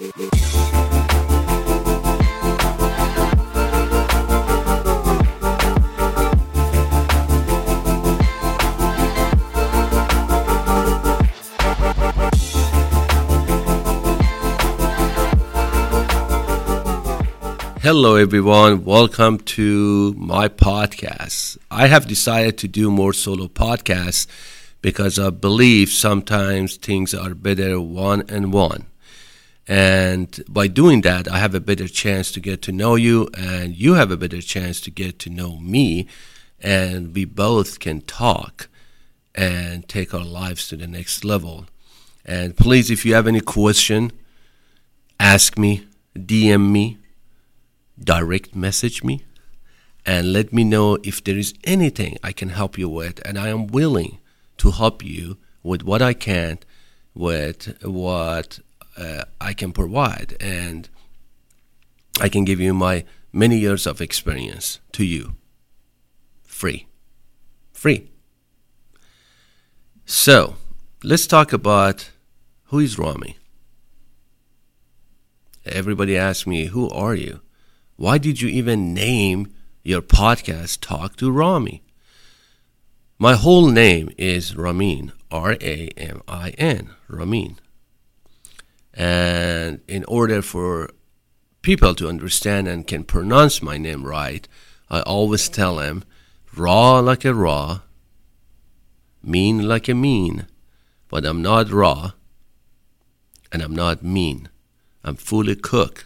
[0.00, 0.14] Hello,
[18.16, 18.86] everyone.
[18.86, 21.58] Welcome to my podcast.
[21.70, 24.26] I have decided to do more solo podcasts
[24.80, 28.89] because I believe sometimes things are better one and one.
[29.70, 33.76] And by doing that, I have a better chance to get to know you, and
[33.76, 36.08] you have a better chance to get to know me.
[36.58, 38.68] And we both can talk
[39.32, 41.66] and take our lives to the next level.
[42.24, 44.10] And please, if you have any question,
[45.20, 45.86] ask me,
[46.18, 46.98] DM me
[48.02, 49.22] direct message me
[50.04, 53.24] and let me know if there is anything I can help you with.
[53.24, 54.18] And I am willing
[54.56, 56.58] to help you with what I can,
[57.14, 58.58] with what
[58.96, 60.36] uh, I can provide.
[60.40, 60.88] And
[62.20, 65.34] I can give you my many years of experience to you
[66.44, 66.86] free.
[67.72, 68.10] Free.
[70.04, 70.56] So
[71.02, 72.10] let's talk about
[72.64, 73.38] who is Rami.
[75.64, 77.40] Everybody asks me, Who are you?
[77.96, 81.82] Why did you even name your podcast Talk to Rami?
[83.18, 87.58] My whole name is Ramin, R A M I N, Ramin.
[89.00, 90.90] And in order for
[91.62, 94.46] people to understand and can pronounce my name right,
[94.90, 96.04] I always tell them
[96.54, 97.80] raw like a raw,
[99.22, 100.48] mean like a mean,
[101.08, 102.10] but I'm not raw
[103.50, 104.50] and I'm not mean.
[105.02, 106.04] I'm fully cooked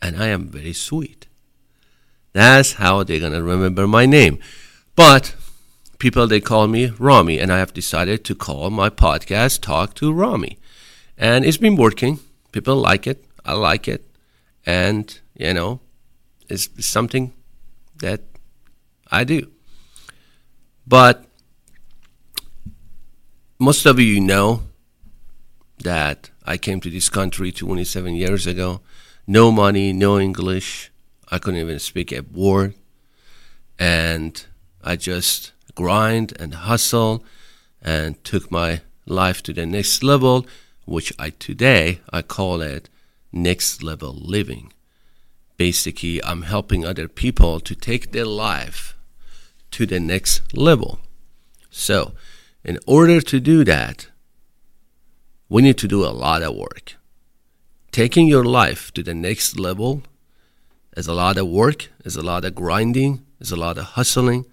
[0.00, 1.26] and I am very sweet.
[2.32, 4.38] That's how they're gonna remember my name.
[4.96, 5.34] But
[5.98, 10.10] people they call me Rami, and I have decided to call my podcast Talk to
[10.10, 10.58] Rami.
[11.16, 12.20] And it's been working.
[12.52, 13.24] People like it.
[13.44, 14.04] I like it.
[14.66, 15.80] And, you know,
[16.48, 17.32] it's something
[18.00, 18.22] that
[19.10, 19.50] I do.
[20.86, 21.24] But
[23.58, 24.62] most of you know
[25.78, 28.80] that I came to this country 27 years ago
[29.26, 30.90] no money, no English.
[31.30, 32.74] I couldn't even speak a word.
[33.78, 34.44] And
[34.82, 37.24] I just grind and hustle
[37.80, 40.46] and took my life to the next level,
[40.84, 42.88] which I today I call it
[43.32, 44.72] next level living.
[45.56, 48.96] Basically, I'm helping other people to take their life
[49.70, 50.98] to the next level.
[51.70, 52.12] So,
[52.64, 54.08] in order to do that,
[55.48, 56.94] we need to do a lot of work
[57.94, 60.02] taking your life to the next level
[60.96, 64.44] is a lot of work, is a lot of grinding, is a lot of hustling,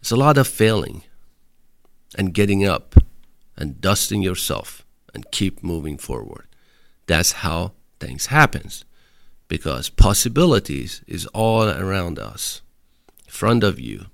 [0.00, 1.02] it's a lot of failing
[2.16, 2.94] and getting up
[3.56, 4.85] and dusting yourself
[5.16, 6.46] and keep moving forward.
[7.06, 8.84] That's how things happens
[9.48, 12.60] because possibilities is all around us,
[13.24, 14.06] in front of you.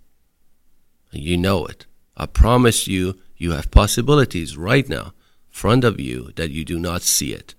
[1.11, 1.87] And you know it.
[2.17, 6.79] I promise you, you have possibilities right now, in front of you that you do
[6.79, 7.57] not see it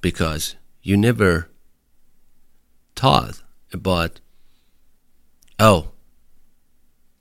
[0.00, 1.48] because you never
[2.94, 3.42] thought
[3.72, 4.20] about,
[5.58, 5.88] oh,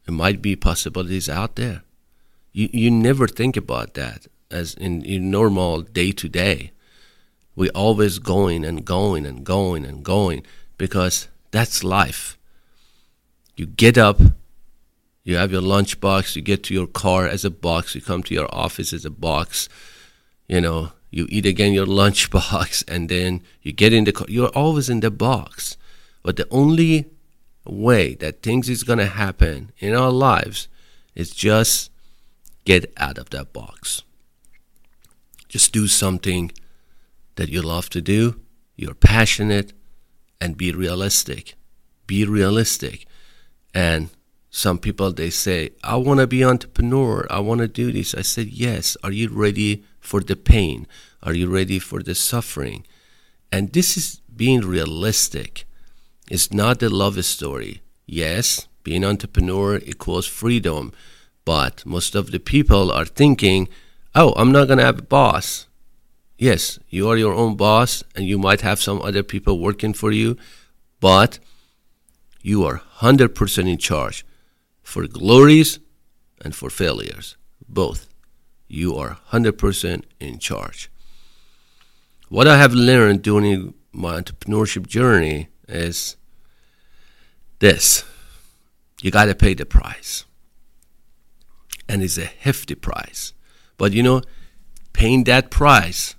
[0.06, 1.81] there might be possibilities out there.
[2.53, 6.72] You, you never think about that as in, in normal day to day.
[7.56, 10.44] We always going and going and going and going
[10.78, 12.38] because that's life.
[13.56, 14.22] You get up,
[15.24, 18.24] you have your lunch box, you get to your car as a box, you come
[18.24, 19.70] to your office as a box,
[20.47, 24.28] you know, you eat again your lunch box, and then you get in the car.
[24.30, 25.78] You're always in the box.
[26.24, 27.06] But the only
[27.66, 30.68] way that things is gonna happen in our lives
[31.16, 31.91] is just
[32.66, 34.03] get out of that box.
[35.47, 36.51] Just do something
[37.35, 38.40] that you love to do,
[38.75, 39.74] you're passionate,
[40.40, 41.56] and be realistic.
[42.07, 43.06] Be realistic.
[43.73, 44.09] And
[44.50, 48.13] some people they say, I wanna be entrepreneur, I wanna do this.
[48.13, 50.85] I said, Yes, are you ready for the pain?
[51.23, 52.85] Are you ready for the suffering?
[53.52, 55.66] And this is being realistic.
[56.29, 57.82] It's not a love story.
[58.05, 60.91] Yes, being entrepreneur equals freedom,
[61.45, 63.67] but most of the people are thinking,
[64.16, 65.67] "Oh, I'm not going to have a boss."
[66.37, 70.11] Yes, you are your own boss and you might have some other people working for
[70.11, 70.35] you,
[70.99, 71.40] but
[72.41, 74.25] you are 100% in charge
[74.81, 75.79] for glories
[76.41, 77.37] and for failures,
[77.67, 78.07] both
[78.67, 80.90] you are 100% in charge.
[82.29, 86.17] What I have learned during my entrepreneurship journey is
[87.59, 88.03] this
[89.01, 90.25] you got to pay the price.
[91.88, 93.34] And it's a hefty price.
[93.78, 94.22] But you know,
[94.94, 96.16] paying that price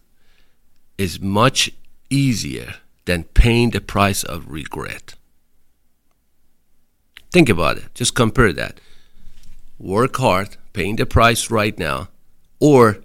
[0.99, 1.71] is much
[2.11, 2.75] easier
[3.07, 5.15] than paying the price of regret.
[7.33, 7.95] Think about it.
[7.95, 8.81] Just compare that.
[9.79, 12.09] Work hard, paying the price right now,
[12.61, 12.99] or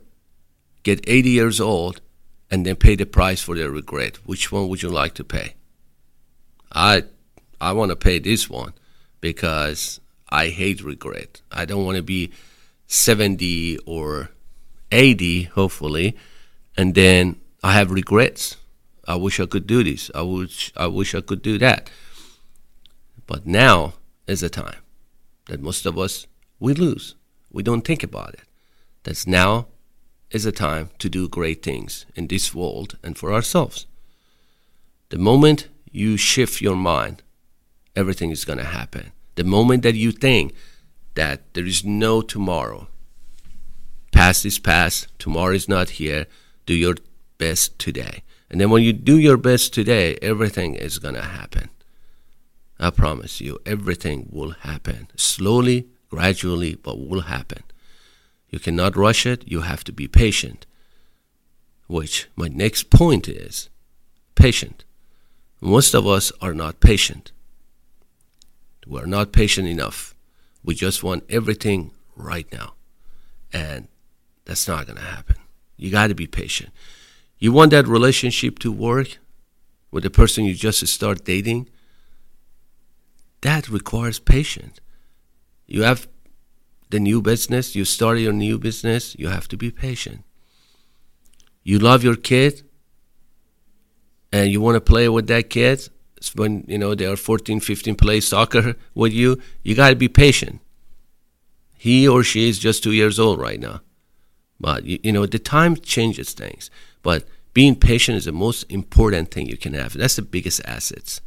[0.84, 2.02] get 80 years old
[2.52, 4.18] and then pay the price for the regret.
[4.26, 5.56] Which one would you like to pay?
[6.72, 7.04] I
[7.60, 8.74] I want to pay this one
[9.20, 11.42] because I hate regret.
[11.52, 12.32] I don't want to be
[12.90, 14.32] 70 or
[14.92, 16.18] 80 hopefully
[16.76, 18.58] and then I have regrets.
[19.06, 20.10] I wish I could do this.
[20.16, 21.90] I wish I wish I could do that.
[23.28, 23.94] But now
[24.28, 24.82] is the time
[25.48, 26.26] that most of us
[26.60, 27.16] we lose.
[27.52, 28.42] We don't think about it.
[29.04, 29.68] That's now
[30.32, 33.86] is the time to do great things in this world and for ourselves.
[35.10, 37.24] The moment you shift your mind,
[37.96, 39.12] everything is going to happen.
[39.36, 40.54] The moment that you think
[41.20, 42.88] that there is no tomorrow,
[44.14, 46.28] past is past, tomorrow is not here,
[46.66, 46.96] do your
[47.38, 48.24] best today.
[48.50, 51.72] And then when you do your best today, everything is going to happen.
[52.80, 55.10] I promise you, everything will happen.
[55.18, 57.64] Slowly, gradually, but will happen.
[58.50, 60.66] You cannot rush it, you have to be patient.
[61.88, 63.70] Which my next point is
[64.36, 64.86] patient.
[65.60, 67.34] Most of us are not patient.
[68.88, 70.16] We're not patient enough.
[70.64, 72.74] We just want everything right now.
[73.52, 73.88] And
[74.46, 75.38] that's not going to happen.
[75.78, 76.72] You got to be patient.
[77.38, 79.18] You want that relationship to work
[79.92, 81.70] with the person you just start dating?
[83.42, 84.80] That requires patience.
[85.66, 86.08] You have
[86.90, 90.24] the new business, you start your new business, you have to be patient.
[91.64, 92.64] You love your kid
[94.34, 95.90] and you want to play with that kid
[96.36, 100.08] when you know they are 14, 15 play soccer with you, you got to be
[100.08, 100.62] patient.
[101.78, 103.82] He or she is just 2 years old right now.
[104.60, 106.70] But you, you know the time changes things,
[107.02, 109.94] but being patient is the most important thing you can have.
[109.94, 111.22] That's the biggest assets.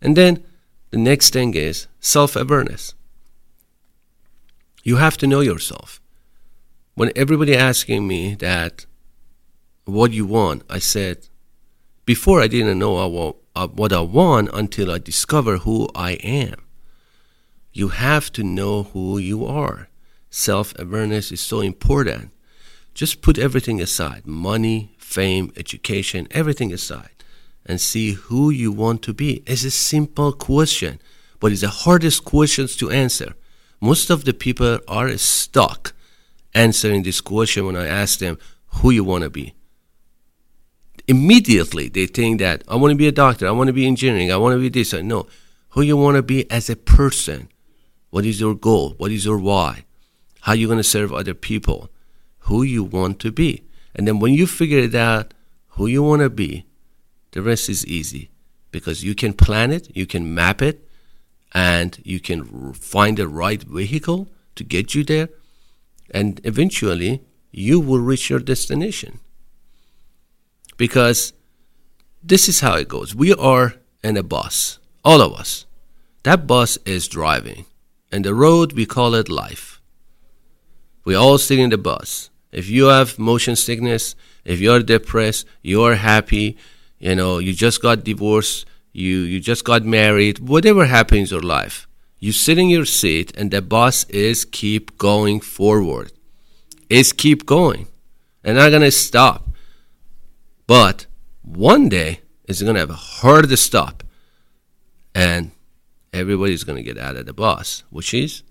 [0.00, 0.44] And then
[0.90, 2.94] the next thing is self-awareness.
[4.82, 6.00] You have to know yourself.
[6.94, 8.86] When everybody asking me that,
[9.84, 11.28] what you want, I said,
[12.04, 12.96] before I didn't know
[13.54, 16.54] Uh, what I want until I discover who I am.
[17.72, 19.88] You have to know who you are.
[20.30, 22.30] Self awareness is so important.
[22.94, 27.12] Just put everything aside money, fame, education, everything aside
[27.64, 29.42] and see who you want to be.
[29.46, 31.00] It's a simple question,
[31.40, 33.34] but it's the hardest questions to answer.
[33.80, 35.92] Most of the people are stuck
[36.54, 39.54] answering this question when I ask them who you want to be.
[41.08, 44.30] Immediately they think that I want to be a doctor, I want to be engineering,
[44.30, 44.92] I want to be this.
[44.92, 45.26] No,
[45.70, 47.48] who you want to be as a person.
[48.10, 48.94] What is your goal?
[48.98, 49.84] What is your why?
[50.42, 51.90] How you going to serve other people?
[52.40, 53.62] Who you want to be.
[53.94, 55.34] And then when you figure it out
[55.68, 56.66] who you want to be,
[57.32, 58.30] the rest is easy
[58.70, 60.88] because you can plan it, you can map it,
[61.54, 65.28] and you can find the right vehicle to get you there,
[66.10, 69.20] and eventually you will reach your destination.
[70.82, 71.32] Because
[72.24, 73.14] this is how it goes.
[73.14, 75.64] We are in a bus, all of us.
[76.24, 77.66] That bus is driving,
[78.10, 79.80] and the road we call it life.
[81.04, 82.30] We all sit in the bus.
[82.50, 86.56] If you have motion sickness, if you're depressed, you're happy,
[86.98, 91.46] you know, you just got divorced, you you just got married, whatever happens in your
[91.58, 91.86] life,
[92.18, 96.10] you sit in your seat and the bus is keep going forward.
[96.88, 97.86] Is keep going.
[98.42, 99.51] And not gonna stop.
[100.66, 101.06] But
[101.42, 104.02] one day it's gonna have a hard to stop.
[105.14, 105.50] And
[106.12, 108.42] everybody's gonna get out of the bus, which is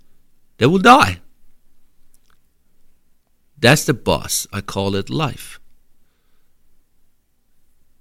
[0.58, 1.22] they will die.
[3.58, 4.48] That's the bus.
[4.52, 5.60] I call it life.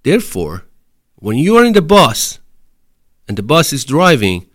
[0.03, 0.65] Therefore,
[1.17, 2.39] when you are in the bus
[3.29, 4.47] and the bus is driving,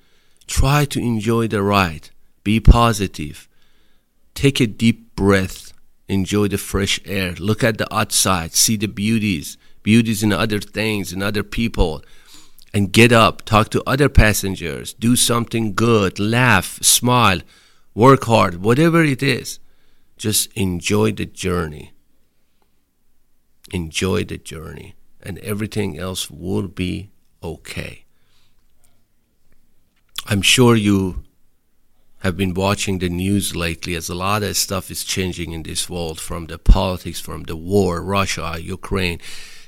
[0.48, 2.10] try to enjoy the ride.
[2.44, 3.48] Be positive.
[4.34, 5.65] Take a deep breath.
[6.08, 7.34] Enjoy the fresh air.
[7.34, 8.54] Look at the outside.
[8.54, 12.04] See the beauties, beauties in other things and other people.
[12.74, 13.44] And get up.
[13.44, 14.94] Talk to other passengers.
[14.94, 16.20] Do something good.
[16.20, 16.80] Laugh.
[16.84, 17.42] Smile.
[17.94, 18.62] Work hard.
[18.62, 19.60] Whatever it is.
[20.18, 21.94] Just enjoy the journey.
[23.72, 24.96] Enjoy the journey
[25.26, 27.10] and everything else will be
[27.42, 28.06] okay.
[30.28, 31.25] I'm sure you
[32.26, 35.88] have been watching the news lately as a lot of stuff is changing in this
[35.88, 39.20] world from the politics, from the war, Russia, Ukraine,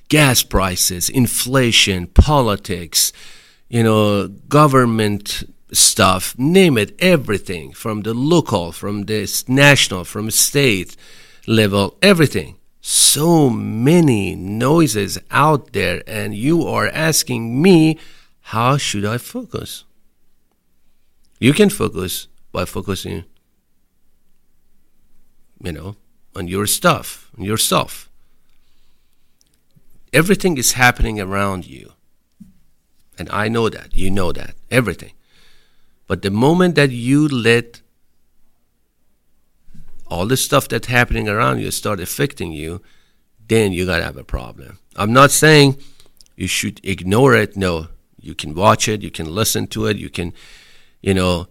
[0.09, 3.13] gas prices, inflation, politics,
[3.69, 10.97] you know, government stuff, name it, everything from the local, from the national, from state
[11.45, 12.55] level, everything.
[12.81, 17.99] so many noises out there, and you are asking me,
[18.53, 19.83] how should I focus?
[21.37, 23.25] You can focus by focusing,
[25.63, 25.95] you know,
[26.35, 28.09] on your stuff, on yourself.
[30.13, 31.93] Everything is happening around you.
[33.17, 33.95] And I know that.
[33.95, 34.55] You know that.
[34.69, 35.13] Everything.
[36.07, 37.81] But the moment that you let
[40.09, 42.81] all the stuff that's happening around you start affecting you,
[43.47, 44.79] then you gotta have a problem.
[44.95, 45.77] I'm not saying
[46.35, 47.57] you should ignore it.
[47.57, 47.87] No,
[48.19, 50.33] you can watch it, you can listen to it, you can,
[51.01, 51.47] you know,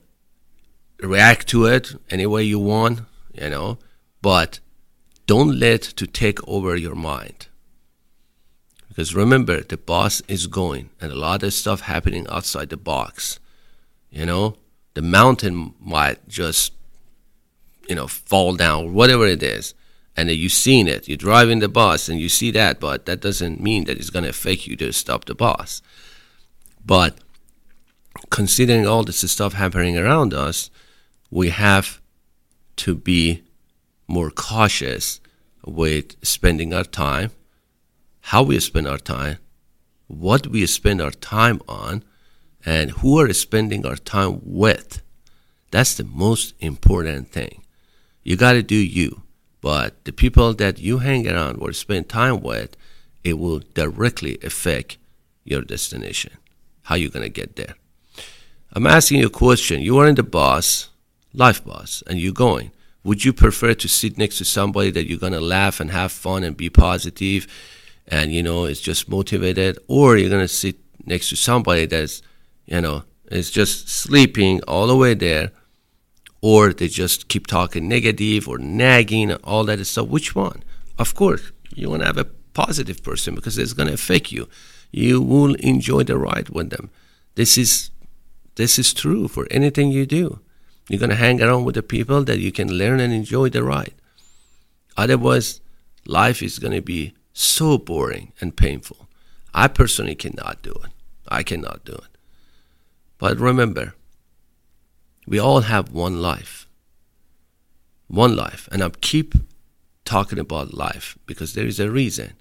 [1.00, 3.00] react to it any way you want,
[3.32, 3.78] you know,
[4.22, 4.60] but
[5.26, 7.48] don't let to take over your mind.
[8.88, 13.38] Because remember, the boss is going, and a lot of stuff happening outside the box.
[14.10, 14.56] You know,
[14.94, 16.72] the mountain might just,
[17.88, 19.74] you know, fall down, whatever it is,
[20.16, 21.08] and you've seen it.
[21.08, 24.22] You're driving the bus and you see that, but that doesn't mean that it's going
[24.22, 25.82] to affect you to stop the bus.
[26.84, 27.18] But
[28.30, 30.70] considering all this stuff happening around us,
[31.30, 32.00] we have
[32.76, 33.42] to be
[34.06, 35.21] more cautious
[35.64, 37.30] with spending our time,
[38.21, 39.38] how we spend our time,
[40.06, 42.04] what we spend our time on,
[42.64, 45.02] and who are spending our time with.
[45.71, 47.62] That's the most important thing.
[48.23, 49.23] You got to do you,
[49.61, 52.76] but the people that you hang around or spend time with,
[53.25, 54.99] it will directly affect
[55.45, 56.33] your destination.
[56.83, 57.75] How you going to get there?
[58.73, 59.80] I'm asking you a question.
[59.80, 60.88] You are in the bus,
[61.37, 62.73] life bus, and you're going
[63.07, 66.43] would you prefer to sit next to somebody that you're gonna laugh and have fun
[66.43, 67.47] and be positive
[68.09, 72.21] and you know is just motivated or you're gonna sit next to somebody that's
[72.66, 75.52] you know is just sleeping all the way there
[76.40, 80.09] or they just keep talking negative or nagging and all that stuff?
[80.09, 80.64] Which one?
[80.99, 82.25] Of course you want to have a
[82.55, 84.49] positive person because it's going to affect you.
[84.90, 86.90] You will enjoy the ride with them.
[87.35, 87.90] This is
[88.57, 90.40] this is true for anything you do
[90.88, 93.62] you're going to hang around with the people that you can learn and enjoy the
[93.62, 93.95] ride.
[94.97, 95.61] Otherwise,
[96.07, 99.09] life is going to be so boring and painful.
[99.52, 100.90] I personally cannot do it.
[101.28, 102.16] I cannot do it.
[103.19, 103.95] But remember,
[105.26, 106.69] we all have one life.
[108.07, 108.69] One life.
[108.71, 109.35] And I keep
[110.05, 112.35] talking about life because there is a reason.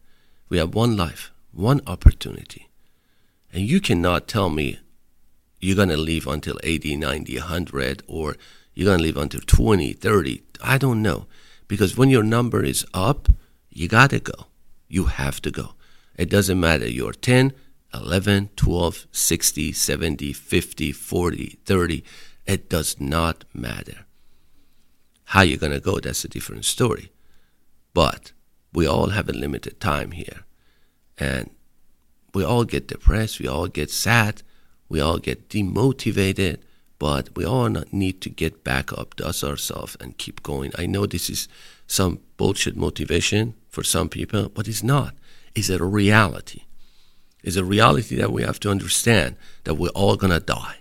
[0.49, 2.69] We have one life, one opportunity.
[3.51, 4.79] And you cannot tell me
[5.65, 8.35] you're going to live until 80, 90, 100, or
[8.75, 10.43] you're going to live until 20, 30.
[10.63, 11.25] I don't know.
[11.67, 13.29] Because when your number is up,
[13.71, 14.45] you got to go.
[14.87, 15.73] You have to go.
[16.15, 16.87] It doesn't matter.
[16.87, 17.51] You're 10,
[17.95, 22.03] 11, 12, 60, 70, 50, 40, 30.
[22.45, 24.05] It does not matter.
[25.29, 27.11] How you're going to go, that's a different story.
[27.95, 28.33] But
[28.71, 30.45] we all have a limited time here.
[31.17, 31.49] And
[32.35, 33.39] we all get depressed.
[33.39, 34.43] We all get sad
[34.89, 36.57] we all get demotivated,
[36.99, 40.71] but we all need to get back up, dust ourselves, and keep going.
[40.77, 41.47] I know this is
[41.87, 45.15] some bullshit motivation for some people, but it's not.
[45.53, 46.63] It's a reality.
[47.43, 50.77] It's a reality that we have to understand that we're all gonna die.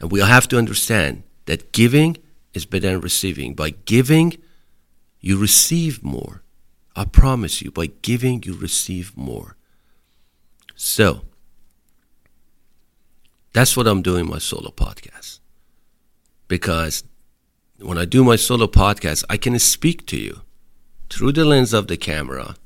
[0.00, 2.16] And we have to understand that giving
[2.54, 3.54] is better than receiving.
[3.54, 4.38] By giving,
[5.20, 6.42] you receive more.
[6.96, 9.56] I promise you, by giving, you receive more.
[10.74, 11.22] So,
[13.52, 15.40] that's what I'm doing my solo podcast.
[16.48, 17.04] Because
[17.78, 20.42] when I do my solo podcast, I can speak to you
[21.08, 22.56] through the lens of the camera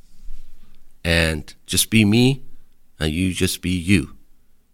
[1.05, 2.43] and just be me
[2.99, 4.17] and you just be you.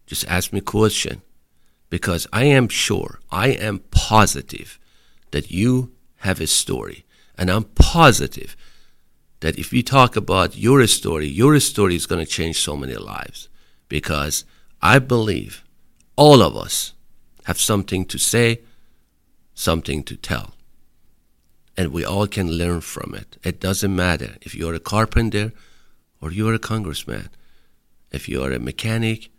[0.06, 1.22] Just ask me question
[1.88, 4.78] because I am sure, I am positive
[5.30, 7.04] that you have a story.
[7.38, 8.56] And I'm positive
[9.40, 12.94] that if we talk about your story, your story is going to change so many
[12.94, 13.48] lives
[13.88, 14.44] because
[14.82, 15.64] I believe
[16.20, 16.92] all of us
[17.44, 18.60] have something to say,
[19.54, 20.52] something to tell.
[21.78, 23.38] And we all can learn from it.
[23.42, 25.52] It doesn't matter if you're a carpenter
[26.20, 27.30] or you're a congressman,
[28.10, 29.30] if you're a mechanic,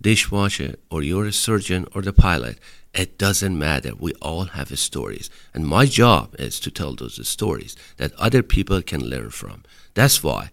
[0.00, 2.56] dishwasher, or you're a surgeon or the pilot.
[2.94, 3.92] It doesn't matter.
[3.94, 5.28] We all have stories.
[5.52, 9.64] And my job is to tell those stories that other people can learn from.
[9.92, 10.52] That's why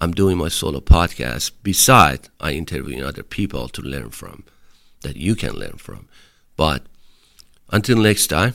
[0.00, 1.52] I'm doing my solo podcast.
[1.62, 4.42] Besides, I interview other people to learn from
[5.02, 6.08] that you can learn from.
[6.56, 6.84] But
[7.70, 8.54] until next time,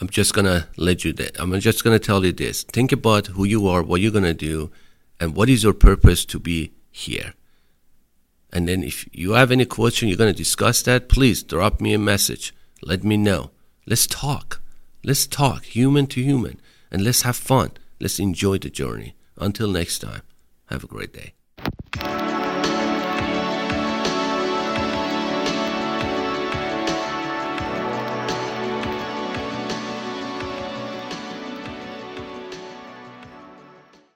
[0.00, 1.12] I'm just gonna let you.
[1.12, 2.64] That I'm just gonna tell you this.
[2.64, 4.70] Think about who you are, what you're gonna do,
[5.18, 7.34] and what is your purpose to be here.
[8.52, 11.08] And then, if you have any question, you're gonna discuss that.
[11.08, 12.54] Please drop me a message.
[12.82, 13.50] Let me know.
[13.86, 14.60] Let's talk.
[15.02, 16.60] Let's talk, human to human.
[16.90, 17.72] and let's have fun.
[18.00, 19.14] Let's enjoy the journey.
[19.38, 20.22] Until next time,
[20.66, 21.35] have a great day.